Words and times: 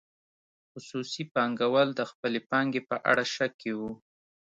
خصوصي 0.69 1.23
پانګوال 1.33 1.89
د 1.95 2.01
خپلې 2.11 2.39
پانګې 2.49 2.81
په 2.89 2.95
اړه 3.09 3.23
شک 3.33 3.51
کې 3.61 3.71
وو. 3.79 3.91